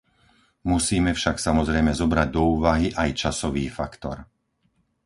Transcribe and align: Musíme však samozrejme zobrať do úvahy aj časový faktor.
Musíme 0.73 1.11
však 1.19 1.35
samozrejme 1.47 1.91
zobrať 2.01 2.27
do 2.35 2.41
úvahy 2.57 2.87
aj 3.01 3.09
časový 3.29 3.65
faktor. 3.79 4.17